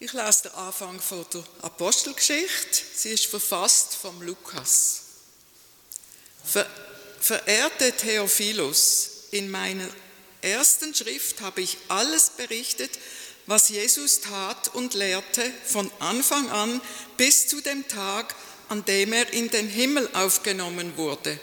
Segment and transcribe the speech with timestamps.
[0.00, 2.82] Ich lese den Anfang von der Apostelgeschichte.
[2.94, 5.02] Sie ist verfasst vom Lukas.
[6.44, 6.66] Ver
[7.20, 9.88] verehrte Theophilus, in meiner
[10.42, 12.90] ersten Schrift habe ich alles berichtet,
[13.46, 16.82] was Jesus tat und lehrte von Anfang an
[17.16, 18.34] bis zu dem Tag,
[18.68, 21.38] an dem er in den Himmel aufgenommen wurde.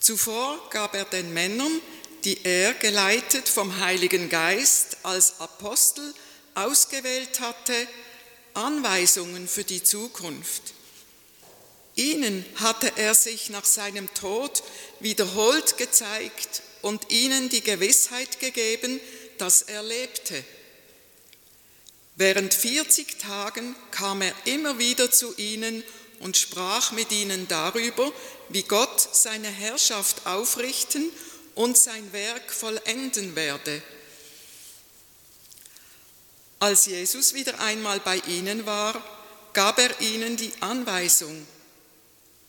[0.00, 1.80] Zuvor gab er den Männern,
[2.24, 6.14] die er geleitet vom Heiligen Geist als Apostel
[6.56, 7.74] ausgewählt hatte,
[8.54, 10.74] Anweisungen für die Zukunft.
[11.94, 14.62] Ihnen hatte er sich nach seinem Tod
[15.00, 19.00] wiederholt gezeigt und ihnen die Gewissheit gegeben,
[19.38, 20.44] dass er lebte.
[22.16, 25.82] Während 40 Tagen kam er immer wieder zu ihnen
[26.20, 28.10] und sprach mit ihnen darüber,
[28.48, 31.10] wie Gott seine Herrschaft aufrichten
[31.54, 33.82] und sein Werk vollenden werde.
[36.58, 39.02] Als Jesus wieder einmal bei ihnen war,
[39.52, 41.46] gab er ihnen die Anweisung,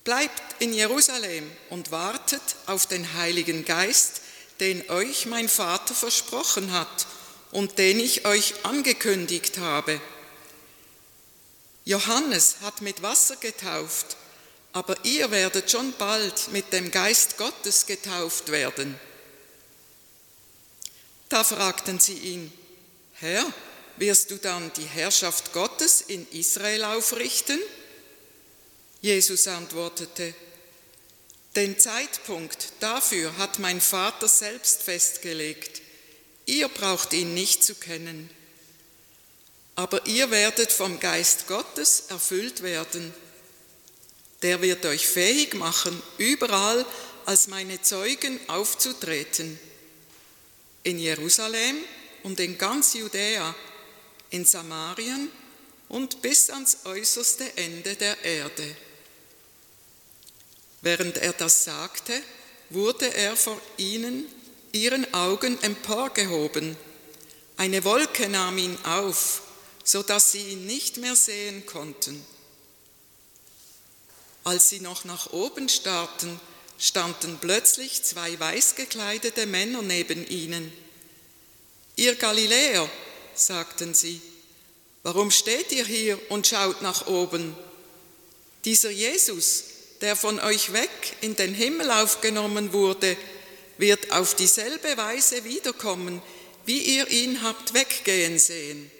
[0.03, 4.21] bleibt in Jerusalem und wartet auf den Heiligen Geist,
[4.59, 7.07] den euch mein Vater versprochen hat
[7.51, 9.99] und den ich euch angekündigt habe.
[11.85, 14.17] Johannes hat mit Wasser getauft,
[14.73, 18.99] aber ihr werdet schon bald mit dem Geist Gottes getauft werden.
[21.29, 22.51] Da fragten sie ihn,
[23.13, 23.45] Herr,
[23.97, 27.59] wirst du dann die Herrschaft Gottes in Israel aufrichten?
[29.01, 30.33] Jesus antwortete,
[31.55, 35.81] den Zeitpunkt dafür hat mein Vater selbst festgelegt.
[36.45, 38.29] Ihr braucht ihn nicht zu kennen.
[39.75, 43.11] Aber ihr werdet vom Geist Gottes erfüllt werden.
[44.43, 46.85] Der wird euch fähig machen, überall
[47.25, 49.59] als meine Zeugen aufzutreten.
[50.83, 51.77] In Jerusalem
[52.21, 53.55] und in ganz Judäa
[54.29, 55.29] in Samarien
[55.89, 58.75] und bis ans äußerste Ende der Erde.
[60.81, 62.13] Während er das sagte,
[62.69, 64.25] wurde er vor ihnen,
[64.71, 66.77] ihren Augen emporgehoben.
[67.55, 69.41] Eine Wolke nahm ihn auf,
[69.83, 72.23] so dass sie ihn nicht mehr sehen konnten.
[74.43, 76.39] Als sie noch nach oben starrten,
[76.77, 80.71] standen plötzlich zwei weiß gekleidete Männer neben ihnen.
[81.95, 82.87] Ihr Galiläer,
[83.39, 84.21] sagten sie,
[85.03, 87.55] warum steht ihr hier und schaut nach oben?
[88.65, 89.63] Dieser Jesus,
[90.01, 90.89] der von euch weg
[91.21, 93.15] in den Himmel aufgenommen wurde,
[93.77, 96.21] wird auf dieselbe Weise wiederkommen,
[96.65, 98.91] wie ihr ihn habt weggehen sehen.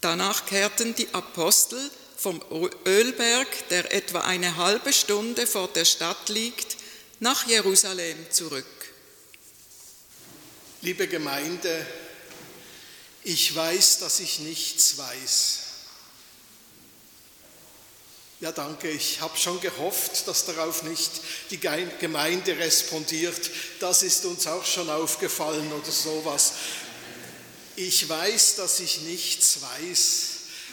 [0.00, 2.40] Danach kehrten die Apostel vom
[2.86, 6.76] Ölberg, der etwa eine halbe Stunde vor der Stadt liegt,
[7.20, 8.64] nach Jerusalem zurück.
[10.84, 11.86] Liebe Gemeinde,
[13.22, 15.58] ich weiß, dass ich nichts weiß.
[18.40, 21.10] Ja, danke, ich habe schon gehofft, dass darauf nicht
[21.50, 23.50] die Gemeinde respondiert.
[23.80, 26.52] Das ist uns auch schon aufgefallen oder sowas.
[27.76, 30.26] Ich weiß, dass ich nichts weiß.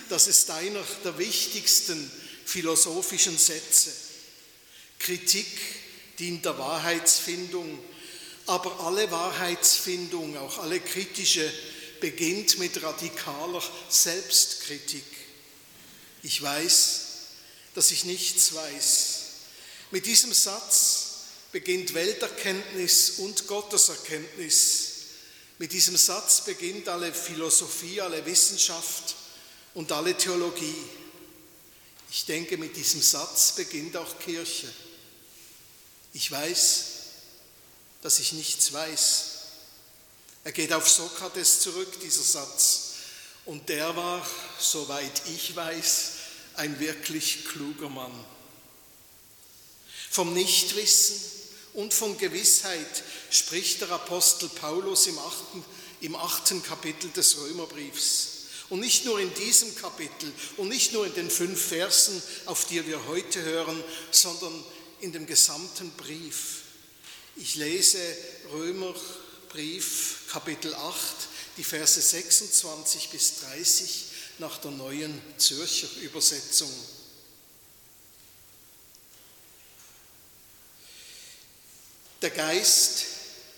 [0.09, 2.11] Das ist einer der wichtigsten
[2.43, 3.93] philosophischen Sätze.
[4.99, 5.47] Kritik
[6.19, 7.79] dient der Wahrheitsfindung
[8.51, 11.49] aber alle Wahrheitsfindung, auch alle kritische,
[12.01, 15.05] beginnt mit radikaler Selbstkritik.
[16.21, 17.01] Ich weiß,
[17.75, 19.19] dass ich nichts weiß.
[19.91, 21.11] Mit diesem Satz
[21.53, 24.87] beginnt Welterkenntnis und Gotteserkenntnis.
[25.57, 29.15] Mit diesem Satz beginnt alle Philosophie, alle Wissenschaft
[29.75, 30.75] und alle Theologie.
[32.11, 34.67] Ich denke, mit diesem Satz beginnt auch Kirche.
[36.11, 36.90] Ich weiß,
[38.01, 39.25] dass ich nichts weiß.
[40.43, 42.91] Er geht auf Sokrates zurück, dieser Satz.
[43.45, 44.25] Und der war,
[44.59, 46.11] soweit ich weiß,
[46.55, 48.13] ein wirklich kluger Mann.
[50.09, 51.19] Vom Nichtwissen
[51.73, 55.63] und von Gewissheit spricht der Apostel Paulus im achten,
[56.01, 58.27] im achten Kapitel des Römerbriefs.
[58.69, 62.85] Und nicht nur in diesem Kapitel und nicht nur in den fünf Versen, auf die
[62.87, 64.63] wir heute hören, sondern
[65.01, 66.60] in dem gesamten Brief.
[67.37, 67.99] Ich lese
[68.51, 70.97] Römerbrief Kapitel 8,
[71.57, 74.05] die Verse 26 bis 30
[74.39, 76.71] nach der neuen Zürcher Übersetzung.
[82.21, 83.05] Der Geist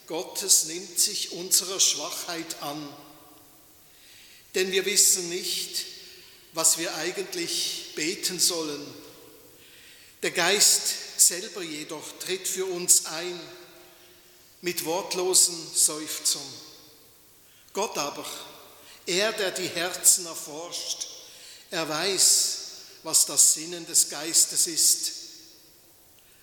[0.07, 2.87] Gottes nimmt sich unserer Schwachheit an,
[4.55, 5.85] denn wir wissen nicht,
[6.53, 8.85] was wir eigentlich beten sollen.
[10.21, 13.39] Der Geist selber jedoch tritt für uns ein
[14.63, 16.41] mit wortlosen Seufzern.
[17.73, 18.25] Gott aber
[19.05, 21.07] Er, der die Herzen erforscht,
[21.69, 22.57] er weiß,
[23.03, 25.11] was das Sinnen des Geistes ist,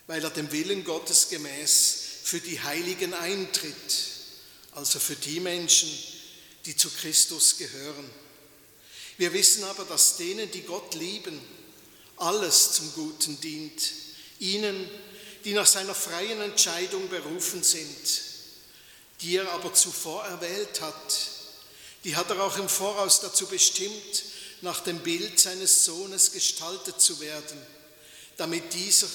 [0.06, 3.94] weil er dem Willen Gottes gemäß für die Heiligen eintritt,
[4.72, 5.88] also für die Menschen,
[6.67, 8.11] die zu Christus gehören.
[9.17, 11.40] Wir wissen aber, dass denen, die Gott lieben,
[12.19, 13.93] alles zum Guten dient,
[14.40, 14.90] ihnen,
[15.45, 18.23] die nach seiner freien Entscheidung berufen sind,
[19.21, 21.19] die er aber zuvor erwählt hat,
[22.05, 24.25] die hat er auch im Voraus dazu bestimmt,
[24.63, 27.59] nach dem Bild seines Sohnes gestaltet zu werden,
[28.37, 29.09] damit dieser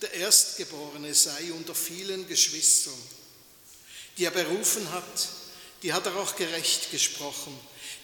[0.00, 3.00] der Erstgeborene sei unter vielen Geschwistern.
[4.18, 5.28] Die er berufen hat,
[5.82, 7.58] die hat er auch gerecht gesprochen.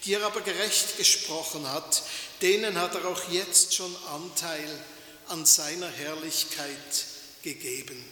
[0.05, 2.03] Die er aber gerecht gesprochen hat,
[2.41, 4.85] denen hat er auch jetzt schon Anteil
[5.27, 7.07] an seiner Herrlichkeit
[7.43, 8.05] gegeben.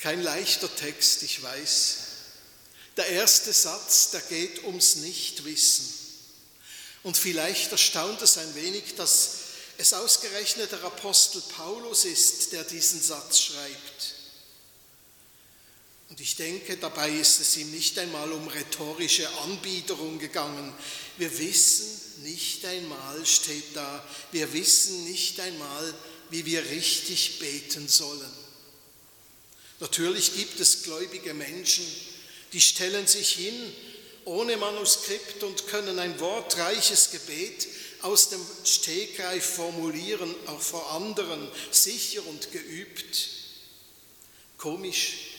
[0.00, 1.96] Kein leichter Text, ich weiß.
[2.96, 5.94] Der erste Satz, der geht ums Nichtwissen.
[7.02, 9.30] Und vielleicht erstaunt es ein wenig, dass
[9.78, 14.19] es ausgerechnet der Apostel Paulus ist, der diesen Satz schreibt.
[16.10, 20.74] Und ich denke, dabei ist es ihm nicht einmal um rhetorische Anbiederung gegangen.
[21.18, 25.94] Wir wissen nicht einmal, steht da, wir wissen nicht einmal,
[26.30, 28.30] wie wir richtig beten sollen.
[29.78, 31.86] Natürlich gibt es gläubige Menschen,
[32.52, 33.72] die stellen sich hin
[34.24, 37.68] ohne Manuskript und können ein wortreiches Gebet
[38.02, 43.28] aus dem Stegreif formulieren, auch vor anderen, sicher und geübt.
[44.58, 45.29] Komisch,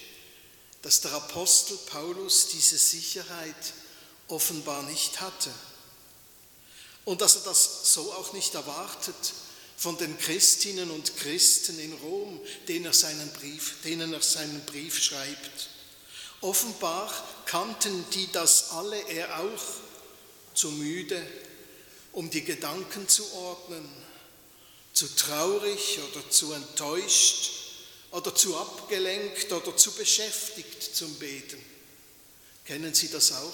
[0.81, 3.74] dass der Apostel Paulus diese Sicherheit
[4.28, 5.51] offenbar nicht hatte
[7.06, 9.33] und dass er das so auch nicht erwartet
[9.78, 15.01] von den Christinnen und Christen in Rom, denen er seinen Brief, denen er seinen Brief
[15.01, 15.69] schreibt.
[16.42, 17.12] Offenbar
[17.45, 19.63] kannten die das alle, er auch,
[20.54, 21.25] zu müde,
[22.12, 23.88] um die Gedanken zu ordnen,
[24.94, 27.61] zu traurig oder zu enttäuscht
[28.12, 31.63] oder zu abgelenkt oder zu beschäftigt zum Beten.
[32.66, 33.54] Kennen Sie das auch?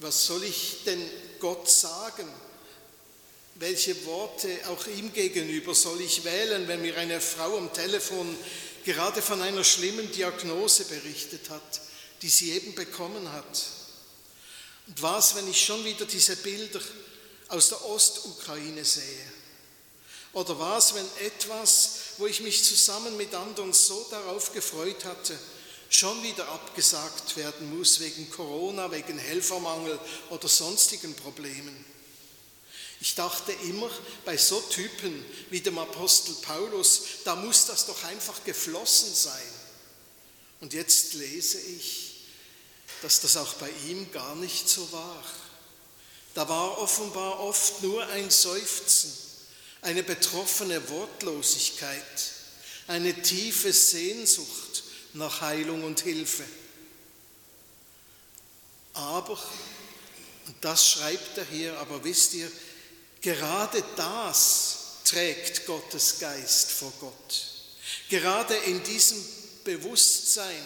[0.00, 1.08] Was soll ich denn
[1.38, 2.28] Gott sagen?
[3.54, 8.36] Welche Worte auch ihm gegenüber soll ich wählen, wenn mir eine Frau am Telefon
[8.84, 11.80] gerade von einer schlimmen Diagnose berichtet hat,
[12.20, 13.62] die sie eben bekommen hat?
[14.88, 16.80] Und was, wenn ich schon wieder diese Bilder
[17.48, 19.32] aus der Ostukraine sehe?
[20.34, 25.38] Oder was, wenn etwas, wo ich mich zusammen mit anderen so darauf gefreut hatte,
[25.88, 29.98] schon wieder abgesagt werden muss wegen Corona, wegen Helfermangel
[30.30, 31.84] oder sonstigen Problemen?
[33.00, 33.90] Ich dachte immer,
[34.24, 39.42] bei so Typen wie dem Apostel Paulus, da muss das doch einfach geflossen sein.
[40.60, 42.24] Und jetzt lese ich,
[43.02, 45.22] dass das auch bei ihm gar nicht so war.
[46.32, 49.12] Da war offenbar oft nur ein Seufzen,
[49.84, 52.32] eine betroffene Wortlosigkeit,
[52.86, 54.82] eine tiefe Sehnsucht
[55.12, 56.44] nach Heilung und Hilfe.
[58.94, 59.38] Aber,
[60.46, 62.50] und das schreibt er hier, aber wisst ihr,
[63.20, 67.44] gerade das trägt Gottes Geist vor Gott.
[68.08, 69.22] Gerade in diesem
[69.64, 70.62] Bewusstsein,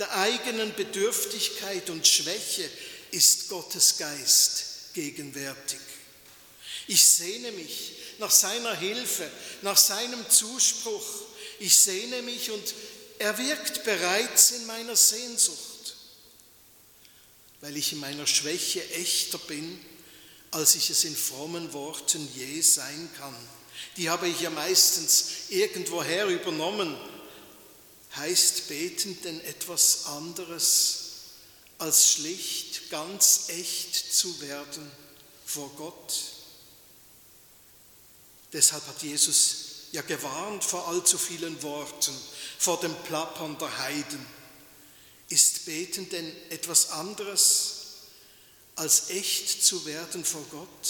[0.00, 2.68] der eigenen Bedürftigkeit und Schwäche
[3.12, 5.78] ist Gottes Geist gegenwärtig.
[6.88, 9.30] Ich sehne mich nach seiner Hilfe,
[9.62, 11.06] nach seinem Zuspruch.
[11.60, 12.74] Ich sehne mich und
[13.20, 15.96] er wirkt bereits in meiner Sehnsucht,
[17.60, 19.78] weil ich in meiner Schwäche echter bin,
[20.50, 23.36] als ich es in frommen Worten je sein kann.
[23.96, 26.96] Die habe ich ja meistens irgendwoher übernommen
[28.16, 30.98] heißt beten denn etwas anderes,
[31.78, 34.90] als schlicht ganz echt zu werden
[35.44, 36.14] vor Gott.
[38.52, 39.56] Deshalb hat Jesus
[39.92, 42.14] ja gewarnt vor allzu vielen Worten,
[42.58, 44.26] vor dem Plappern der Heiden.
[45.28, 47.74] Ist Beten denn etwas anderes,
[48.76, 50.88] als echt zu werden vor Gott,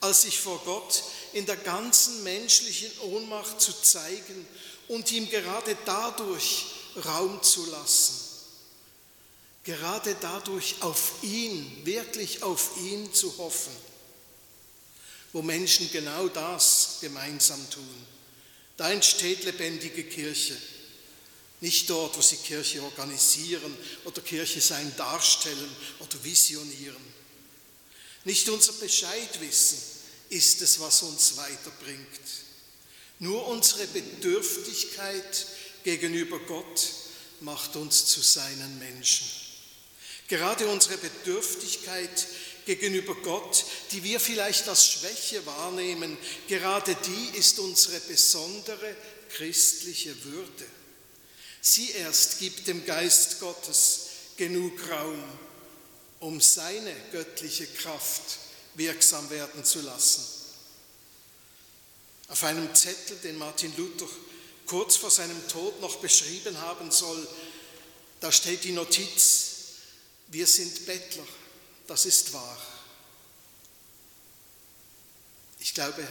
[0.00, 1.02] als sich vor Gott
[1.32, 4.46] in der ganzen menschlichen Ohnmacht zu zeigen
[4.88, 6.66] und ihm gerade dadurch
[7.04, 8.16] Raum zu lassen.
[9.62, 13.72] Gerade dadurch auf ihn, wirklich auf ihn zu hoffen,
[15.32, 18.06] wo Menschen genau das gemeinsam tun.
[18.76, 20.56] Da entsteht lebendige Kirche.
[21.60, 27.10] Nicht dort, wo sie Kirche organisieren oder Kirche sein darstellen oder visionieren.
[28.24, 29.78] Nicht unser Bescheidwissen
[30.30, 32.20] ist es, was uns weiterbringt.
[33.18, 35.46] Nur unsere Bedürftigkeit
[35.84, 36.88] gegenüber Gott
[37.40, 39.26] macht uns zu seinen Menschen.
[40.28, 42.26] Gerade unsere Bedürftigkeit
[42.76, 48.94] gegenüber Gott, die wir vielleicht als Schwäche wahrnehmen, gerade die ist unsere besondere
[49.30, 50.66] christliche Würde.
[51.60, 54.00] Sie erst gibt dem Geist Gottes
[54.36, 55.22] genug Raum,
[56.20, 58.38] um seine göttliche Kraft
[58.74, 60.24] wirksam werden zu lassen.
[62.28, 64.08] Auf einem Zettel, den Martin Luther
[64.66, 67.26] kurz vor seinem Tod noch beschrieben haben soll,
[68.20, 69.50] da steht die Notiz,
[70.28, 71.26] wir sind Bettler,
[71.90, 72.56] das ist wahr.
[75.58, 76.06] Ich glaube,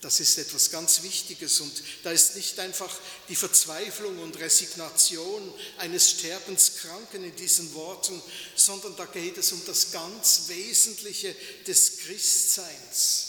[0.00, 2.90] das ist etwas ganz Wichtiges und da ist nicht einfach
[3.28, 8.22] die Verzweiflung und Resignation eines Sterbenskranken in diesen Worten,
[8.56, 13.26] sondern da geht es um das ganz Wesentliche des Christseins.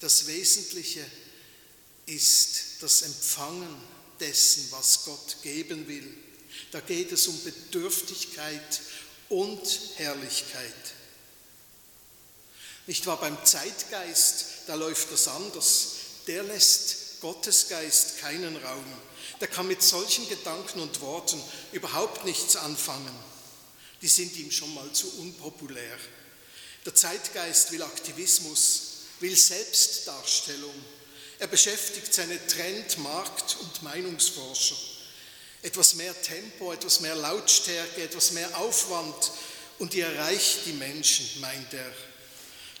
[0.00, 1.02] Das Wesentliche
[2.04, 3.74] ist das Empfangen
[4.20, 6.14] dessen, was Gott geben will.
[6.72, 8.82] Da geht es um Bedürftigkeit
[9.30, 10.74] und Herrlichkeit.
[12.86, 13.18] Nicht wahr?
[13.20, 15.92] Beim Zeitgeist, da läuft das anders.
[16.26, 18.84] Der lässt Gottes Geist keinen Raum.
[19.40, 21.40] Der kann mit solchen Gedanken und Worten
[21.72, 23.16] überhaupt nichts anfangen.
[24.02, 25.96] Die sind ihm schon mal zu unpopulär.
[26.84, 28.82] Der Zeitgeist will Aktivismus,
[29.20, 30.74] will Selbstdarstellung.
[31.38, 34.76] Er beschäftigt seine Trend-, Markt- und Meinungsforscher.
[35.62, 39.32] Etwas mehr Tempo, etwas mehr Lautstärke, etwas mehr Aufwand
[39.78, 41.92] und ihr erreicht die Menschen, meint er.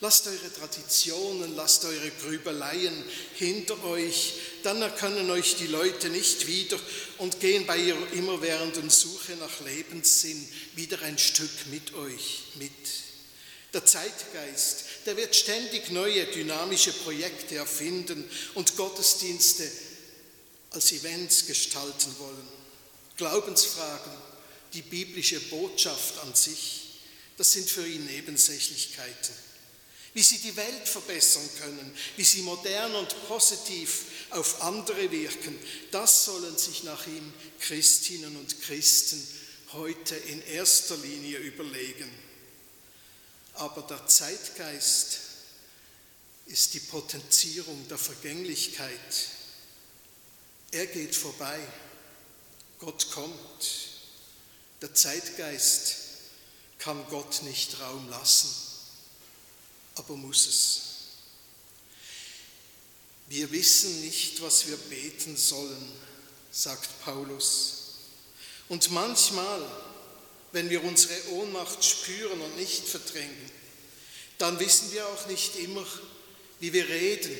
[0.02, 4.32] Lasst eure Traditionen, lasst eure Grübeleien hinter euch,
[4.62, 6.78] dann erkennen euch die Leute nicht wieder
[7.18, 12.70] und gehen bei ihrer immerwährenden Suche nach Lebenssinn wieder ein Stück mit euch mit.
[13.74, 19.70] Der Zeitgeist, der wird ständig neue dynamische Projekte erfinden und Gottesdienste
[20.70, 22.59] als Events gestalten wollen.
[23.20, 24.12] Glaubensfragen,
[24.72, 27.00] die biblische Botschaft an sich,
[27.36, 29.34] das sind für ihn Nebensächlichkeiten.
[30.14, 35.58] Wie sie die Welt verbessern können, wie sie modern und positiv auf andere wirken,
[35.90, 39.22] das sollen sich nach ihm Christinnen und Christen
[39.74, 42.10] heute in erster Linie überlegen.
[43.52, 45.18] Aber der Zeitgeist
[46.46, 49.28] ist die Potenzierung der Vergänglichkeit.
[50.70, 51.60] Er geht vorbei.
[52.80, 53.88] Gott kommt.
[54.80, 55.96] Der Zeitgeist
[56.78, 58.48] kann Gott nicht Raum lassen,
[59.96, 60.80] aber muss es.
[63.28, 65.92] Wir wissen nicht, was wir beten sollen,
[66.50, 67.74] sagt Paulus.
[68.68, 69.62] Und manchmal,
[70.52, 73.50] wenn wir unsere Ohnmacht spüren und nicht verdrängen,
[74.38, 75.86] dann wissen wir auch nicht immer,
[76.60, 77.36] wie wir reden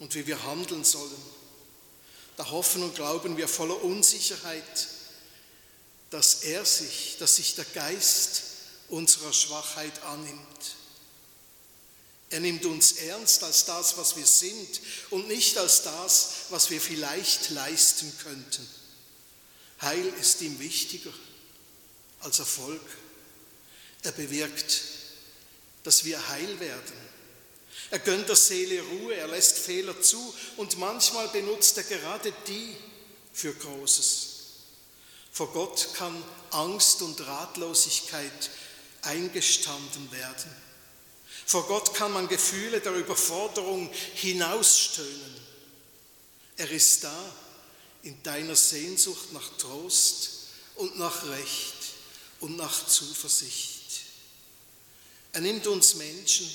[0.00, 1.33] und wie wir handeln sollen.
[2.36, 4.88] Da hoffen und glauben wir voller Unsicherheit,
[6.10, 8.42] dass er sich, dass sich der Geist
[8.88, 10.76] unserer Schwachheit annimmt.
[12.30, 16.80] Er nimmt uns ernst als das, was wir sind und nicht als das, was wir
[16.80, 18.68] vielleicht leisten könnten.
[19.80, 21.12] Heil ist ihm wichtiger
[22.20, 22.82] als Erfolg.
[24.02, 24.82] Er bewirkt,
[25.84, 27.13] dass wir heil werden
[27.90, 32.76] er gönnt der Seele Ruhe, er lässt Fehler zu und manchmal benutzt er gerade die
[33.32, 34.28] für Großes.
[35.32, 38.50] Vor Gott kann Angst und Ratlosigkeit
[39.02, 40.50] eingestanden werden.
[41.46, 45.36] Vor Gott kann man Gefühle der Überforderung hinausstöhnen.
[46.56, 47.32] Er ist da
[48.02, 50.30] in deiner Sehnsucht nach Trost
[50.76, 51.74] und nach Recht
[52.40, 54.02] und nach Zuversicht.
[55.32, 56.48] Er nimmt uns Menschen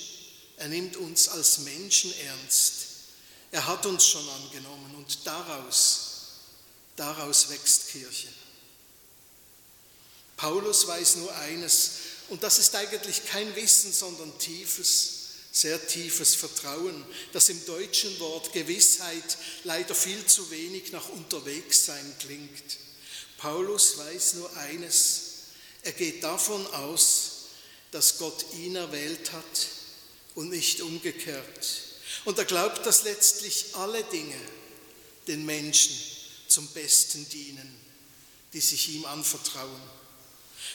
[0.59, 2.87] er nimmt uns als Menschen ernst.
[3.51, 6.09] Er hat uns schon angenommen und daraus,
[6.97, 8.27] daraus wächst Kirche.
[10.35, 11.91] Paulus weiß nur eines,
[12.27, 15.11] und das ist eigentlich kein Wissen, sondern tiefes,
[15.51, 22.77] sehr tiefes Vertrauen, das im deutschen Wort Gewissheit leider viel zu wenig nach Unterwegssein klingt.
[23.37, 25.21] Paulus weiß nur eines,
[25.83, 27.31] er geht davon aus,
[27.91, 29.78] dass Gott ihn erwählt hat
[30.35, 31.83] und nicht umgekehrt.
[32.25, 34.39] Und er glaubt, dass letztlich alle Dinge
[35.27, 35.95] den Menschen
[36.47, 37.79] zum Besten dienen,
[38.53, 39.81] die sich ihm anvertrauen.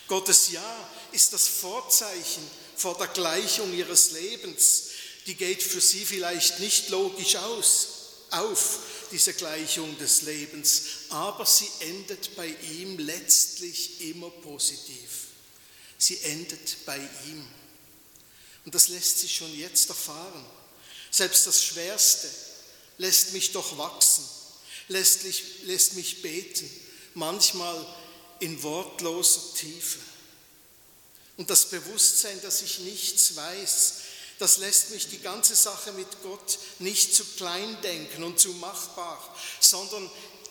[0.07, 2.43] Gottes Ja ist das Vorzeichen
[2.77, 4.85] vor der Gleichung ihres Lebens.
[5.27, 7.89] Die geht für sie vielleicht nicht logisch aus,
[8.31, 8.81] auf,
[9.11, 15.27] diese Gleichung des Lebens, aber sie endet bei ihm letztlich immer positiv.
[15.99, 17.47] Sie endet bei ihm.
[18.65, 20.45] Und das lässt sich schon jetzt erfahren.
[21.11, 22.29] Selbst das Schwerste
[22.99, 24.25] lässt mich doch wachsen,
[24.89, 25.21] lässt,
[25.65, 26.69] lässt mich beten
[27.15, 27.87] manchmal
[28.41, 30.01] in wortloser Tiefe.
[31.37, 33.95] Und das Bewusstsein, dass ich nichts weiß,
[34.39, 39.23] das lässt mich die ganze Sache mit Gott nicht zu klein denken und zu machbar,
[39.61, 40.11] sondern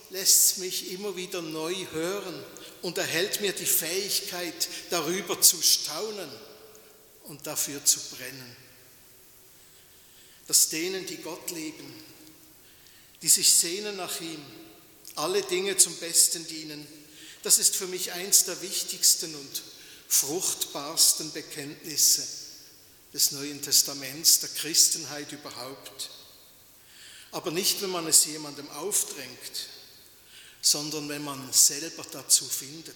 [0.10, 2.44] lässt mich immer wieder neu hören
[2.82, 6.30] und erhält mir die Fähigkeit, darüber zu staunen
[7.24, 8.56] und dafür zu brennen.
[10.48, 11.94] Dass denen, die Gott lieben,
[13.22, 14.44] die sich sehnen nach ihm,
[15.16, 16.86] alle Dinge zum Besten dienen,
[17.44, 19.64] das ist für mich eins der wichtigsten und
[20.08, 22.28] fruchtbarsten Bekenntnisse
[23.14, 26.10] des Neuen Testaments, der Christenheit überhaupt.
[27.32, 29.70] Aber nicht, wenn man es jemandem aufdrängt,
[30.62, 32.96] sondern wenn man selber dazu findet.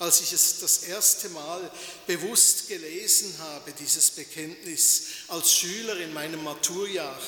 [0.00, 1.70] Als ich es das erste Mal
[2.06, 7.20] bewusst gelesen habe, dieses Bekenntnis als Schüler in meinem Maturjahr,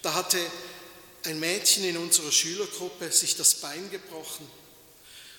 [0.00, 0.38] da hatte
[1.26, 4.50] ein Mädchen in unserer Schülergruppe sich das Bein gebrochen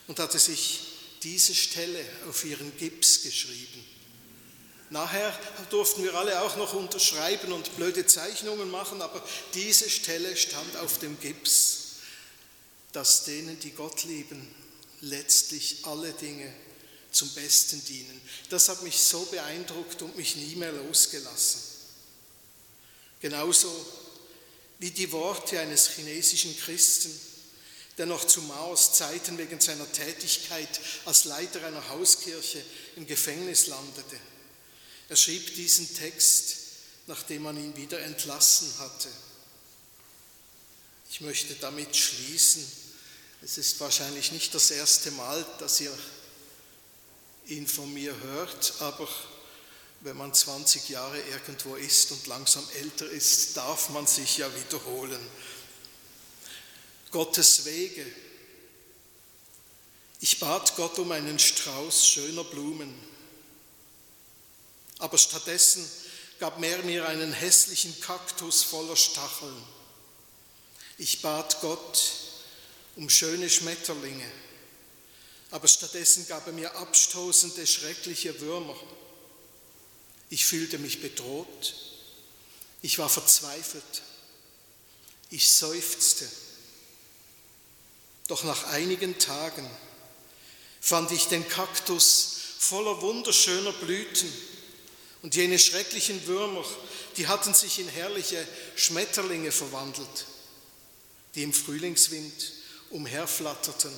[0.05, 0.81] und hatte sich
[1.23, 3.83] diese Stelle auf ihren Gips geschrieben.
[4.91, 5.35] Nachher
[5.71, 9.23] durften wir alle auch noch unterschreiben und blöde Zeichnungen machen, aber
[9.55, 11.95] diese Stelle stand auf dem Gips,
[12.91, 14.60] dass denen, die Gott lieben,
[15.01, 16.51] letztlich alle Dinge
[17.11, 18.21] zum Besten dienen.
[18.49, 21.61] Das hat mich so beeindruckt und mich nie mehr losgelassen.
[23.19, 23.69] Genauso
[24.79, 27.11] wie die Worte eines chinesischen Christen,
[27.97, 32.63] der noch zu Maos Zeiten wegen seiner Tätigkeit als Leiter einer Hauskirche
[32.95, 34.17] im Gefängnis landete.
[35.09, 36.55] Er schrieb diesen Text,
[37.07, 39.09] nachdem man ihn wieder entlassen hatte.
[41.11, 42.65] Ich möchte damit schließen.
[43.41, 45.97] Es ist wahrscheinlich nicht das erste Mal, dass ihr
[47.47, 49.07] ihn von mir hört, aber
[50.01, 55.19] wenn man 20 Jahre irgendwo ist und langsam älter ist, darf man sich ja wiederholen.
[57.11, 58.05] Gottes Wege.
[60.19, 63.11] Ich bat Gott um einen Strauß schöner Blumen
[65.01, 65.89] aber stattdessen
[66.39, 69.63] gab er mir einen hässlichen Kaktus voller Stacheln.
[70.99, 72.03] Ich bat Gott
[72.95, 74.29] um schöne Schmetterlinge,
[75.51, 78.75] aber stattdessen gab er mir abstoßende, schreckliche Würmer.
[80.29, 81.75] Ich fühlte mich bedroht,
[82.81, 84.01] ich war verzweifelt,
[85.29, 86.27] ich seufzte.
[88.27, 89.69] Doch nach einigen Tagen
[90.79, 94.31] fand ich den Kaktus voller wunderschöner Blüten
[95.21, 96.63] und jene schrecklichen Würmer,
[97.17, 100.25] die hatten sich in herrliche Schmetterlinge verwandelt,
[101.35, 102.60] die im Frühlingswind
[102.91, 103.91] umherflatterten.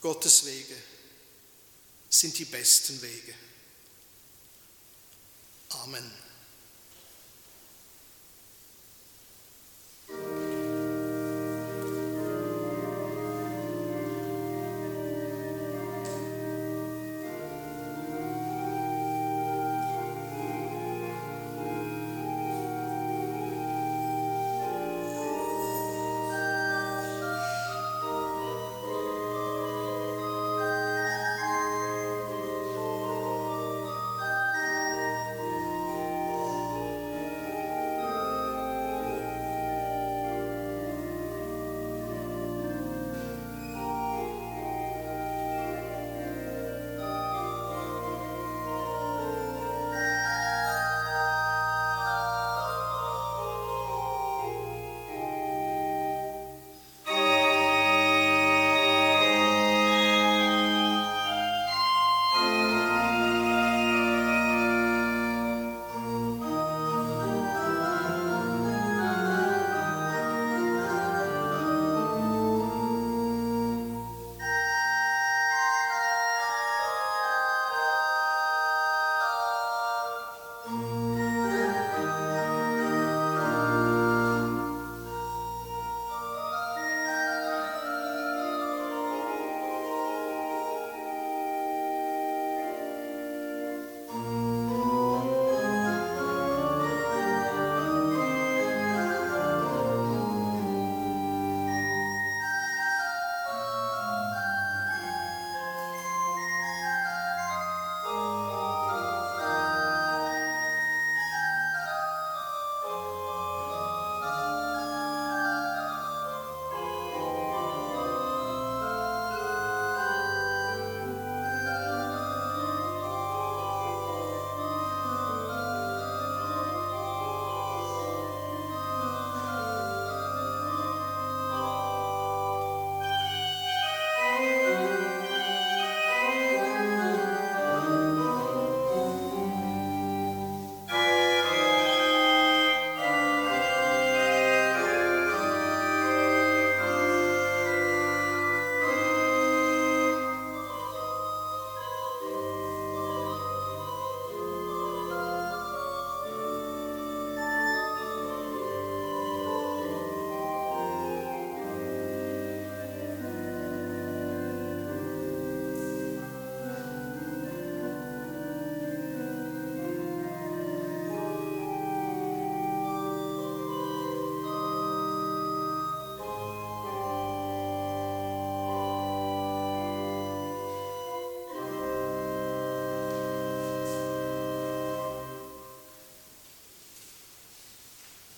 [0.00, 0.76] Gottes Wege
[2.08, 3.34] sind die besten Wege.
[5.70, 6.29] Amen.